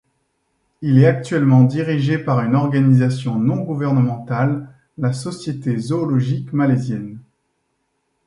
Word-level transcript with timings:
Il 0.81 0.97
est 0.97 1.05
actuellement 1.05 1.61
dirigé 1.63 2.17
par 2.17 2.41
une 2.43 2.55
organisation 2.55 3.35
non 3.37 3.57
gouvernementale, 3.57 4.67
la 4.97 5.13
Société 5.13 5.77
Zoologique 5.77 6.53
Malaisienne. 6.53 7.19